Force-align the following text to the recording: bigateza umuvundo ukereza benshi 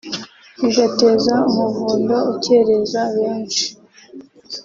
bigateza 0.61 1.35
umuvundo 1.49 2.15
ukereza 2.33 3.01
benshi 3.15 3.65